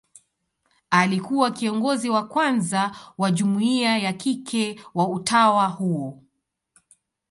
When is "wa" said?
2.09-2.27, 3.17-3.31, 4.93-5.09